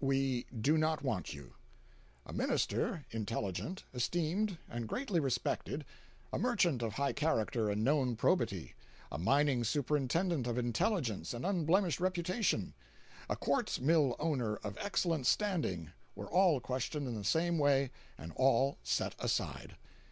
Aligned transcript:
"We 0.00 0.46
do 0.50 0.76
not 0.76 1.04
want 1.04 1.32
you." 1.32 1.54
A 2.26 2.32
minister, 2.32 3.06
intelligent, 3.12 3.84
esteemed, 3.94 4.58
and 4.68 4.88
greatly 4.88 5.20
respected; 5.20 5.84
a 6.32 6.40
merchant 6.40 6.82
of 6.82 6.94
high 6.94 7.12
character 7.12 7.70
and 7.70 7.84
known 7.84 8.16
probity; 8.16 8.74
a 9.12 9.18
mining 9.18 9.62
superintendent 9.62 10.48
of 10.48 10.58
intelligence 10.58 11.32
and 11.32 11.46
unblemished 11.46 12.00
reputation; 12.00 12.74
a 13.30 13.36
quartz 13.36 13.78
mill 13.78 14.16
owner 14.18 14.56
of 14.56 14.76
excellent 14.80 15.24
standing, 15.28 15.92
were 16.16 16.26
all 16.28 16.58
questioned 16.58 17.06
in 17.06 17.14
the 17.14 17.22
same 17.22 17.56
way, 17.56 17.92
and 18.18 18.32
all 18.34 18.78
set 18.82 19.14
aside. 19.20 19.76